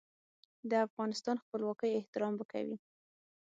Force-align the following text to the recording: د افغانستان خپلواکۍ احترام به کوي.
د 0.69 0.71
افغانستان 0.87 1.35
خپلواکۍ 1.43 1.91
احترام 1.95 2.33
به 2.39 2.45
کوي. 2.51 2.77